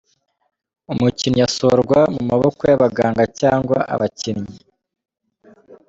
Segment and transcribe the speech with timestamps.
[0.91, 4.55] Umukinnyi asohorwa mu maboko y'abaganga cyangwa abakinnyi.